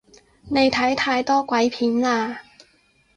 [0.49, 2.39] 你睇太多鬼片喇